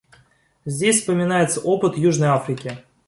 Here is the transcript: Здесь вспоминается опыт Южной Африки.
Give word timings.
Здесь 0.65 0.99
вспоминается 1.01 1.59
опыт 1.61 1.95
Южной 1.95 2.29
Африки. 2.29 2.79